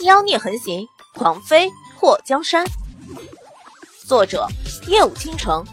[0.00, 2.64] 妖孽横行，狂妃破江山。
[4.06, 4.46] 作者：
[4.86, 5.66] 夜舞倾城，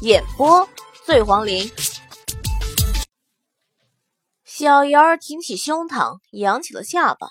[0.00, 0.68] 演播：
[1.04, 1.68] 醉黄林。
[4.44, 7.26] 小瑶儿挺起胸膛，扬起了下巴，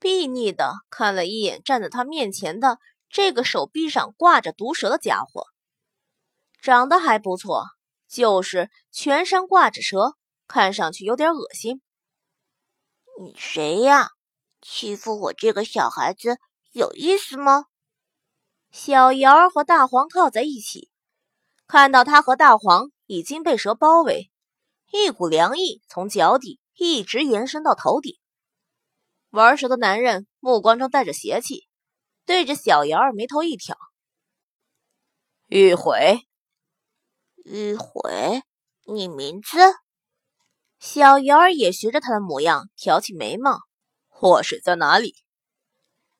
[0.00, 2.78] 睥睨的看了一眼站在他面前的
[3.10, 5.48] 这个手臂上挂着毒蛇的家伙，
[6.62, 7.66] 长得还不错，
[8.08, 10.14] 就是全身挂着蛇，
[10.46, 11.82] 看上去有点恶心。
[13.20, 14.12] 你谁呀？
[14.60, 16.38] 欺负我这个小孩子
[16.72, 17.66] 有意思吗？
[18.70, 20.90] 小瑶儿和大黄靠在一起，
[21.66, 24.30] 看到他和大黄已经被蛇包围，
[24.92, 28.18] 一股凉意从脚底一直延伸到头顶。
[29.30, 31.66] 玩蛇的男人目光中带着邪气，
[32.26, 33.76] 对着小瑶儿眉头一挑
[35.46, 36.26] ：“玉悔，
[37.44, 38.42] 玉悔，
[38.86, 39.58] 你名字？”
[40.78, 43.69] 小瑶儿也学着他的模样挑起眉毛。
[44.20, 45.14] 祸水在哪里？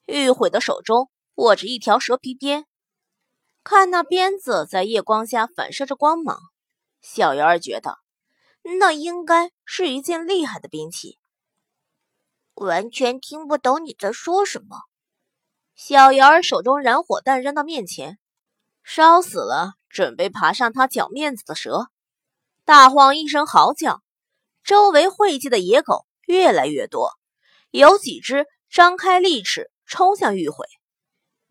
[0.06, 2.64] 玉悔的手中握着一条蛇皮鞭，
[3.62, 6.40] 看那鞭子在夜光下反射着光芒，
[7.02, 7.98] 小鱼儿觉得
[8.78, 11.18] 那应该是一件厉害的兵器。
[12.54, 14.78] 完全听不懂你在说什么。
[15.74, 18.18] 小鱼儿手中燃火弹扔到面前，
[18.82, 21.88] 烧死了准备爬上他脚面子的蛇。
[22.64, 24.00] 大黄一声嚎叫，
[24.64, 27.19] 周围汇集的野狗越来越多。
[27.70, 30.66] 有几只张开利齿冲向玉悔，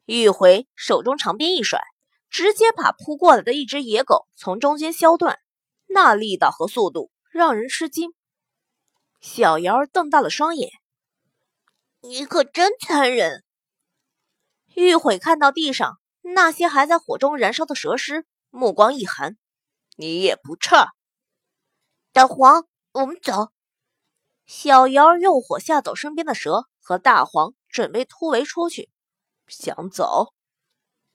[0.06, 1.82] 玉悔手中长鞭一甩，
[2.30, 5.40] 直接把扑过来的一只野狗从中间削断，
[5.88, 8.14] 那力道和速度让人吃惊。
[9.22, 10.70] 小瑶儿瞪大了双眼
[12.02, 13.44] ：“你可真残忍！”
[14.76, 19.38] 玉悔看到地上那些还在火中燃烧的蛇尸，目光一寒
[19.96, 20.90] ：“你也不差。”
[22.12, 23.52] 大黄，我们走。
[24.52, 28.90] 小瑶用火吓走身边的蛇和大黄，准备突围出去。
[29.48, 30.34] 想走？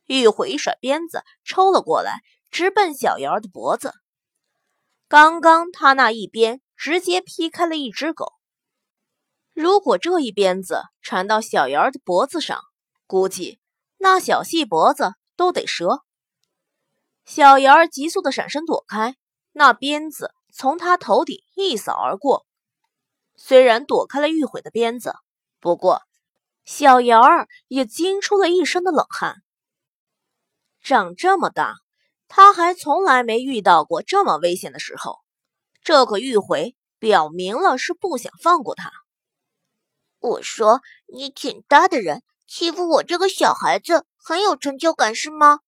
[0.07, 3.93] 玉悔一甩鞭子抽了过来，直奔小瑶的脖子。
[5.09, 8.35] 刚刚他那一鞭直接劈开了一只狗，
[9.53, 12.61] 如果这一鞭子缠到小瑶的脖子上，
[13.09, 13.59] 估计
[13.99, 16.05] 那小细脖子都得折。
[17.25, 19.17] 小瑶急速的闪身躲开，
[19.51, 22.47] 那鞭子从他头顶一扫而过。
[23.37, 25.15] 虽然躲开了玉悔的鞭子，
[25.61, 26.03] 不过
[26.65, 29.43] 小瑶儿也惊出了一身的冷汗。
[30.81, 31.77] 长这么大，
[32.29, 35.19] 他还从来没遇到过这么危险的时候。
[35.83, 38.91] 这个玉悔表明了是不想放过他。
[40.19, 45.61] 我说你挺大的人，欺负我这个小孩子很有成就感是吗？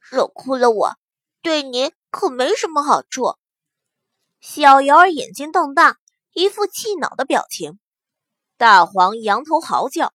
[0.00, 0.96] 惹哭了我，
[1.42, 3.34] 对你可没什么好处。
[4.40, 5.98] 小瑶儿眼睛瞪大。
[6.36, 7.78] 一副气恼的表情，
[8.58, 10.12] 大黄仰头嚎叫，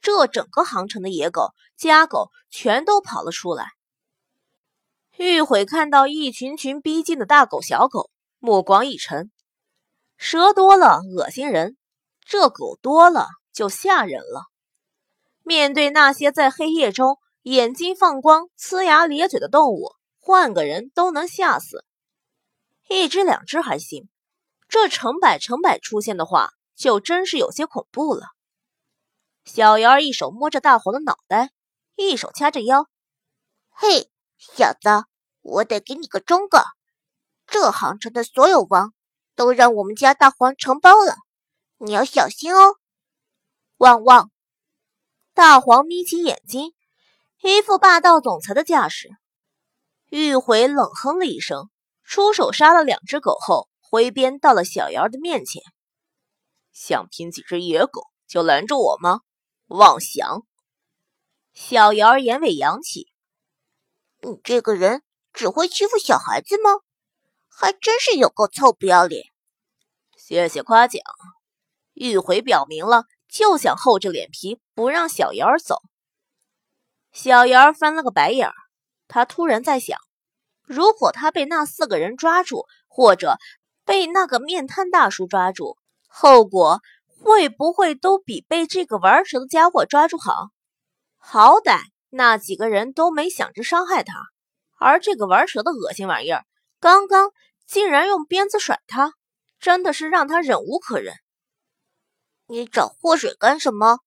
[0.00, 3.66] 这整个航城的野狗、家狗全都跑了出来。
[5.16, 9.32] 玉悔看到一群群逼近的大狗、小狗，目光一沉。
[10.16, 11.76] 蛇多了恶心人，
[12.24, 14.44] 这狗多了就吓人了。
[15.42, 21.84] 面对那些在黑夜中眼睛放光、呲牙咧嘴的动物，换个人都能吓死。
[22.88, 24.08] 一只两只还行。
[24.68, 28.28] 这成百成百出现的话，就真是有些恐怖了。
[29.44, 31.52] 小瑶儿一手摸着大黄的脑袋，
[31.94, 32.88] 一手掐着腰。
[33.70, 35.04] 嘿，小子，
[35.42, 36.64] 我得给你个忠告：
[37.46, 38.92] 这杭城的所有王
[39.36, 41.16] 都让我们家大黄承包了，
[41.78, 42.76] 你要小心哦！
[43.76, 44.30] 汪汪！
[45.32, 46.74] 大黄眯起眼睛，
[47.42, 49.10] 一副霸道总裁的架势。
[50.08, 51.70] 玉回冷哼了一声，
[52.02, 53.68] 出手杀了两只狗后。
[53.96, 55.62] 挥鞭到了小瑶的面前，
[56.70, 59.20] 想拼几只野狗就拦着我吗？
[59.68, 60.42] 妄想！
[61.54, 63.10] 小瑶眼尾扬起，
[64.20, 65.02] 你这个人
[65.32, 66.72] 只会欺负小孩子吗？
[67.48, 69.24] 还真是有够臭不要脸！
[70.18, 71.02] 谢谢夸奖。
[71.94, 75.80] 玉回表明了就想厚着脸皮不让小瑶走。
[77.12, 78.52] 小瑶翻了个白眼儿，
[79.08, 79.98] 他突然在想，
[80.64, 83.38] 如果他被那四个人抓住，或者……
[83.86, 85.78] 被那个面瘫大叔抓住，
[86.08, 86.80] 后果
[87.22, 90.48] 会不会都比被这个玩蛇的家伙抓住好？
[91.16, 91.80] 好歹
[92.10, 94.14] 那几个人都没想着伤害他，
[94.78, 96.44] 而这个玩蛇的恶心玩意儿，
[96.80, 97.30] 刚刚
[97.64, 99.14] 竟然用鞭子甩他，
[99.60, 101.14] 真的是让他忍无可忍。
[102.48, 104.00] 你找祸水干什么？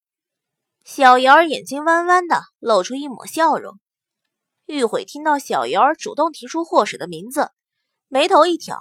[0.83, 3.79] 小瑶儿眼睛弯弯的，露出一抹笑容。
[4.65, 7.51] 玉悔听到小瑶儿主动提出祸水的名字，
[8.07, 8.77] 眉头一挑。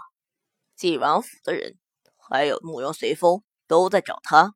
[0.78, 1.76] 晋王府的人，
[2.16, 4.54] 还有慕容随风都在找他。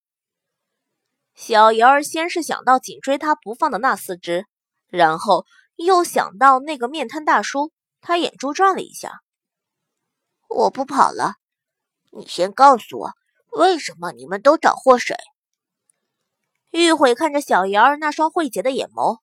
[1.34, 4.46] 小瑶儿先是想到紧追他不放的那四只，
[4.86, 9.22] 然后又想到那个面瘫大叔，他眼珠转了一下。
[10.48, 11.34] 我不跑了，
[12.12, 13.12] 你先告诉我，
[13.48, 15.16] 为什么你们都找祸水？
[16.70, 19.18] 玉悔看着小瑶儿那双慧洁的眼眸，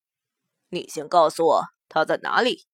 [0.68, 2.66] 你先告诉我他在哪里。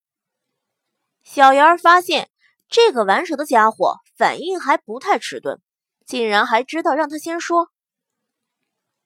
[1.22, 2.32] 小瑶儿发现
[2.68, 5.62] 这个玩蛇的家伙反应还不太迟钝，
[6.06, 7.72] 竟然还知道让他先说。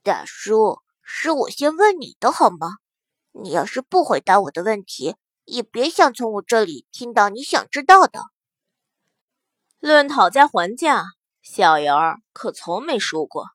[0.02, 2.78] 大叔，是我先问你的好吗？
[3.32, 5.16] 你要是不回答我的问题，
[5.46, 8.22] 也别想从我这里听到你想知道的。
[9.80, 11.04] 论讨价还价，
[11.42, 13.48] 小瑶儿可从没输过。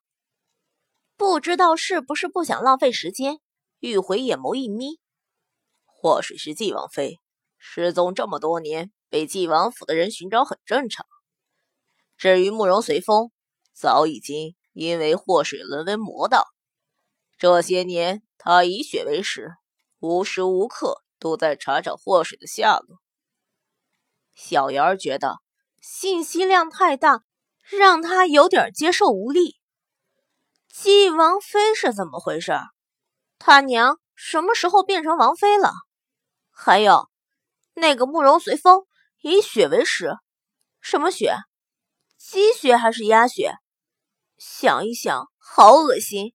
[1.16, 3.40] 不知道是不是不想浪费时间，
[3.80, 5.00] 玉回眼眸一眯。
[5.84, 7.20] 或许是纪王妃，
[7.58, 11.06] 失踪这么多年，被纪王府的人寻找很正常。
[12.16, 13.30] 至于慕容随风，
[13.72, 14.56] 早已经。
[14.72, 16.48] 因为祸水沦为魔道，
[17.38, 19.52] 这些年他以血为食，
[20.00, 22.98] 无时无刻都在查找祸水的下落。
[24.34, 25.36] 小瑶儿觉得
[25.80, 27.22] 信息量太大，
[27.62, 29.60] 让他有点接受无力。
[30.68, 32.52] 纪王妃是怎么回事？
[33.38, 35.70] 他娘什么时候变成王妃了？
[36.50, 37.08] 还有
[37.74, 38.84] 那个慕容随风
[39.26, 40.18] 以血为食，
[40.82, 41.34] 什么血？
[42.18, 43.54] 鸡血还是鸭血？
[44.36, 46.34] 想一想，好恶心。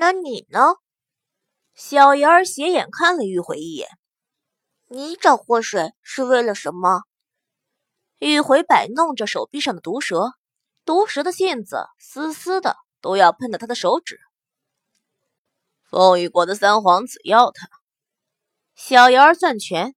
[0.00, 0.74] 那你呢？
[1.72, 3.88] 小妍儿斜眼看了玉回一眼。
[4.88, 7.02] 你找祸水是为了什么？
[8.18, 10.32] 玉回摆弄着手臂上的毒蛇，
[10.84, 14.18] 毒蛇的线子丝丝的，都要喷到他的手指。
[15.88, 17.68] 风雨国的三皇子要他。
[18.74, 19.94] 小妍儿攥拳，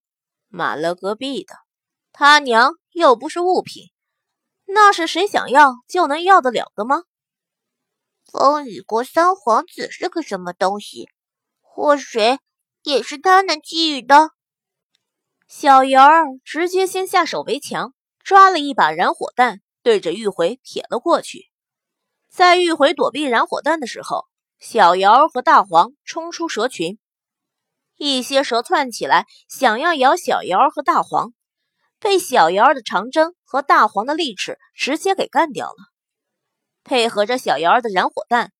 [0.47, 1.56] 马了隔壁的，
[2.12, 3.92] 他娘又不是物品。
[4.65, 7.03] 那是谁想要就能要得了的吗？
[8.31, 11.09] 风雨国三皇子是个什么东西？
[11.62, 12.39] 祸水
[12.83, 14.31] 也是他能给予的？
[15.47, 17.94] 小瑶儿直接先下手为强，
[18.24, 21.51] 抓了一把燃火弹，对着玉回撇了过去。
[22.30, 24.25] 在玉回躲避燃火弹的时候，
[24.57, 26.98] 小瑶儿和大黄冲出蛇群，
[27.97, 31.33] 一些蛇窜起来，想要咬小瑶儿和大黄。
[32.00, 35.75] 被小瑶儿的长针和大黄的利齿直接给干掉了，
[36.83, 38.51] 配合着小瑶儿的燃火弹，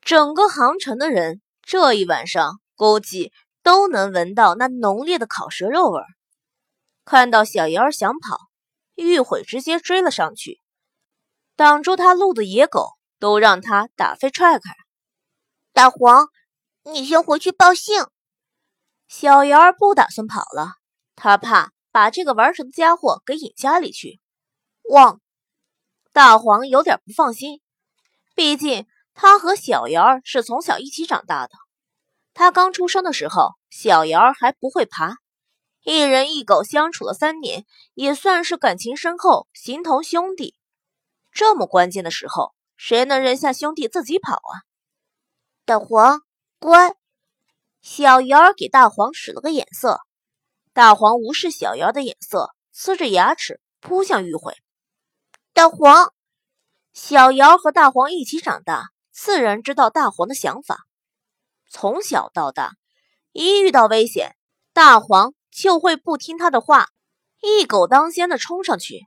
[0.00, 3.32] 整个航城的人这一晚上估计
[3.62, 6.06] 都能闻到那浓烈的烤蛇肉味儿。
[7.04, 8.38] 看到小瑶儿想跑，
[8.96, 10.60] 玉悔直接追了上去，
[11.54, 12.88] 挡住他路的野狗
[13.20, 14.74] 都让他打飞踹开。
[15.72, 16.26] 大黄，
[16.92, 18.02] 你先回去报信。
[19.08, 20.74] 小瑶儿不打算跑了，
[21.14, 21.72] 他怕。
[21.92, 24.20] 把这个玩蛇的家伙给引家里去。
[24.90, 25.18] 汪！
[26.12, 27.62] 大黄有点不放心，
[28.34, 31.54] 毕竟他和小瑶儿是从小一起长大的。
[32.34, 35.16] 他刚出生的时候，小瑶儿还不会爬，
[35.84, 40.54] 一人一狗相处了三年，也算是感情深厚，形同兄弟。
[41.32, 44.68] 这么关键的时候，谁能扔下兄弟自己跑啊？
[45.64, 46.20] 大黄，
[46.58, 46.96] 乖。
[47.80, 50.00] 小瑶儿给大黄使了个眼色。
[50.72, 54.54] 大黄无视小瑶的眼色，呲着牙齿扑向玉慧。
[55.52, 56.12] 大黄，
[56.92, 60.86] 小瑶和大黄一起长大，自然知道大黄的想法。
[61.68, 62.72] 从小到大，
[63.32, 64.36] 一遇到危险，
[64.72, 66.88] 大黄就会不听他的话，
[67.40, 69.06] 一狗当先的冲上去。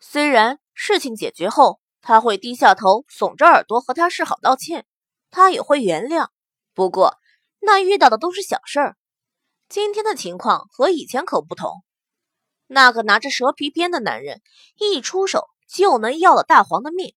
[0.00, 4.86] 虽然事情解决后，他会低下头，耸着耳朵和他示好道歉，
[5.30, 6.28] 他也会原谅。
[6.74, 7.16] 不过，
[7.60, 8.96] 那遇到的都是小事儿。
[9.68, 11.84] 今天的情况和以前可不同，
[12.66, 14.42] 那个拿着蛇皮鞭的男人
[14.78, 17.14] 一出手就能要了大黄的命。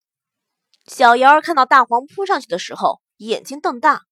[0.86, 4.04] 小瑶儿看到大黄扑上去的时候，眼睛瞪大。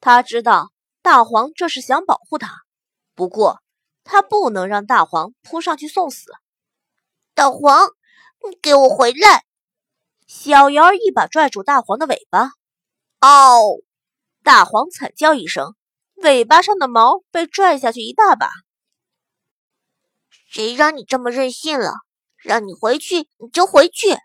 [0.00, 2.62] 他知道大黄这是想保护他，
[3.14, 3.62] 不过
[4.02, 6.32] 他不能让大黄扑上去送死。
[7.34, 7.88] 大黄，
[8.48, 9.44] 你给我回来！
[10.26, 12.52] 小瑶儿一把拽住大黄的尾巴，
[13.20, 13.80] 嗷！
[14.48, 15.74] 大黄惨叫一声。
[16.14, 18.48] 尾巴上的毛被拽下去一大把。
[20.48, 21.92] 谁让你这么任性了？
[22.42, 24.16] 让你回去你就回去。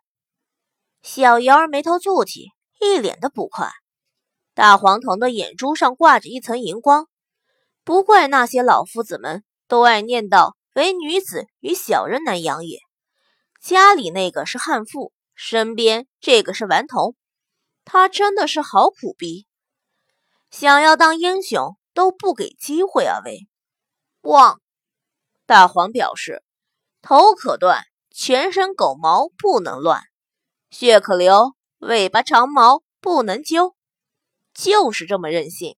[1.01, 3.69] 小瑶儿眉头蹙起，一脸的不快。
[4.53, 7.09] 大黄藤的眼珠上挂着一层银光，
[7.83, 12.79] 不怪那些老夫子们都爱念叨：“唯女子与小人难养也。”
[13.61, 17.13] 家里那个是悍妇，身边这个是顽童，
[17.83, 19.45] 他真的是好苦逼。
[20.53, 21.75] 想要当英雄。
[21.95, 23.21] 都不给机会啊！
[23.23, 23.47] 喂，
[24.21, 24.59] 汪！
[25.45, 26.43] 大黄表示，
[27.03, 30.01] 头可断，全身狗毛不能乱，
[30.71, 33.75] 血可流，尾巴长毛不能揪，
[34.55, 35.77] 就是这么任性。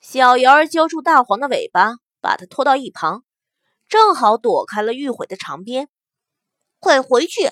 [0.00, 3.24] 小瑶儿揪住大黄的尾巴，把他拖到一旁，
[3.88, 5.88] 正好躲开了玉悔的长鞭。
[6.78, 7.50] 快回去！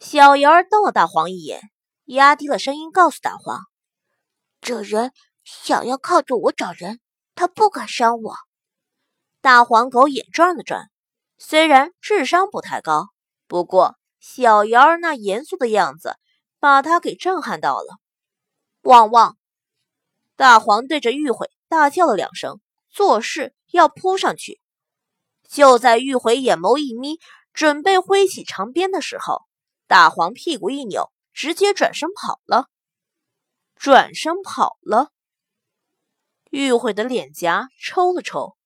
[0.00, 1.62] 小瑶儿瞪了大黄一眼，
[2.04, 3.58] 压低了声音告诉大黄
[4.60, 5.12] ：“这人
[5.44, 7.00] 想要靠着我找人，
[7.34, 8.34] 他不敢伤我。”
[9.40, 10.90] 大黄狗眼转了转，
[11.38, 13.08] 虽然智商不太高，
[13.46, 16.16] 不过小瑶儿那严肃的样子
[16.58, 17.98] 把他给震撼到了。
[18.82, 19.38] 汪汪！
[20.36, 24.60] 大黄对着玉悔大叫了两声，作势要扑上去。
[25.48, 27.18] 就在玉悔眼眸一眯，
[27.52, 29.42] 准备挥起长鞭的时候，
[29.86, 32.66] 大黄屁股一扭，直接转身跑了。
[33.80, 35.08] 转身跑了。
[36.50, 38.58] 玉慧的脸颊抽了抽，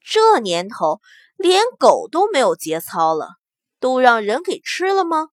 [0.00, 1.00] 这年头
[1.36, 3.36] 连狗都没有节操了，
[3.78, 5.28] 都让人给吃了吗？